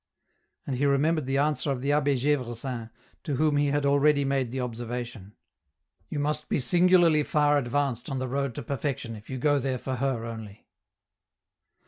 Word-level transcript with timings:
And 0.65 0.77
he 0.77 0.87
remembered 0.87 1.27
the 1.27 1.37
answer 1.37 1.69
of 1.69 1.81
the 1.83 1.91
Abbd 1.91 2.15
Gdvresin, 2.23 2.89
to 3.23 3.35
whom 3.35 3.57
he 3.57 3.67
had 3.67 3.85
already 3.85 4.25
made 4.25 4.51
the 4.51 4.59
observation. 4.59 5.35
"You 6.09 6.17
must 6.17 6.49
be 6.49 6.59
singularly 6.59 7.21
far 7.21 7.59
advanced 7.59 8.09
on 8.09 8.17
the 8.17 8.27
road 8.27 8.55
to 8.55 8.63
perfection 8.63 9.15
if 9.15 9.29
you 9.29 9.37
go 9.37 9.59
there 9.59 9.77
for 9.77 9.97
Her 9.97 10.25
only. 10.25 10.65